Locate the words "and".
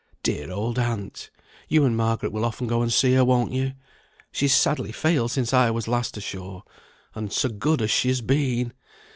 1.85-1.95, 2.81-2.91, 7.13-7.31